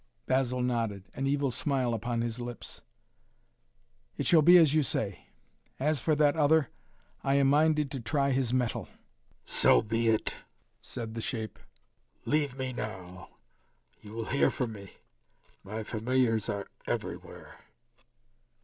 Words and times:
Basil 0.25 0.63
nodded, 0.63 1.03
an 1.13 1.27
evil 1.27 1.51
smile 1.51 1.93
upon 1.93 2.21
his 2.21 2.39
lips. 2.39 2.81
"It 4.17 4.25
shall 4.25 4.41
be 4.41 4.57
as 4.57 4.73
you 4.73 4.81
say! 4.81 5.27
As 5.79 5.99
for 5.99 6.15
that 6.15 6.35
other 6.35 6.69
I 7.23 7.35
am 7.35 7.45
minded 7.51 7.91
to 7.91 7.99
try 8.01 8.31
his 8.31 8.51
mettle" 8.51 8.87
"So 9.61 9.83
be 9.83 10.09
it!" 10.09 10.37
said 10.81 11.13
the 11.13 11.21
shape. 11.21 11.59
"Leave 12.25 12.57
me 12.57 12.73
now! 12.73 13.29
You 14.01 14.13
will 14.13 14.25
hear 14.25 14.49
from 14.49 14.73
me. 14.73 14.93
My 15.63 15.83
familiars 15.83 16.49
are 16.49 16.65
everywhere." 16.87 17.59